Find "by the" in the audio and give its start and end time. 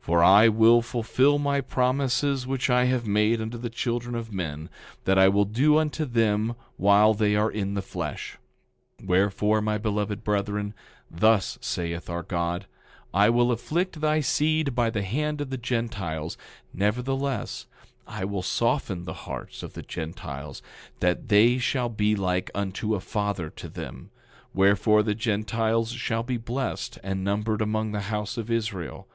14.74-15.02